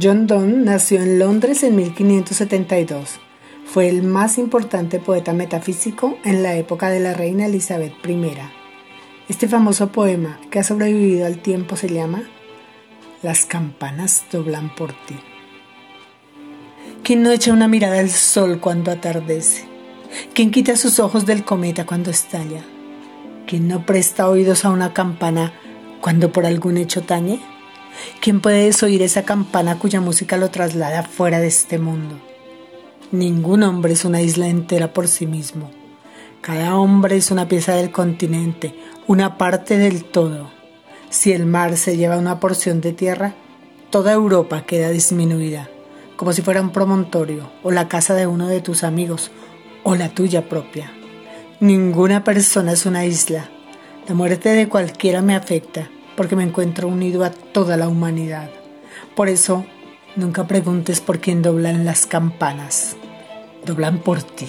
[0.00, 3.18] John Donne nació en Londres en 1572.
[3.64, 8.32] Fue el más importante poeta metafísico en la época de la reina Elizabeth I.
[9.30, 12.24] Este famoso poema que ha sobrevivido al tiempo se llama
[13.22, 15.16] Las campanas doblan por ti.
[17.02, 19.64] ¿Quién no echa una mirada al sol cuando atardece?
[20.34, 22.62] ¿Quién quita sus ojos del cometa cuando estalla?
[23.46, 25.54] ¿Quién no presta oídos a una campana
[26.02, 27.40] cuando por algún hecho tañe?
[28.20, 32.20] ¿Quién puede desoír esa campana cuya música lo traslada fuera de este mundo?
[33.12, 35.70] Ningún hombre es una isla entera por sí mismo.
[36.40, 38.74] Cada hombre es una pieza del continente,
[39.06, 40.50] una parte del todo.
[41.10, 43.34] Si el mar se lleva una porción de tierra,
[43.90, 45.68] toda Europa queda disminuida,
[46.16, 49.30] como si fuera un promontorio o la casa de uno de tus amigos
[49.82, 50.92] o la tuya propia.
[51.60, 53.48] Ninguna persona es una isla.
[54.08, 58.50] La muerte de cualquiera me afecta porque me encuentro unido a toda la humanidad.
[59.14, 59.64] Por eso,
[60.16, 62.96] nunca preguntes por quién doblan las campanas.
[63.64, 64.48] Doblan por ti.